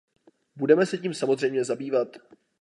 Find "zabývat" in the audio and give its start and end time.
1.63-2.17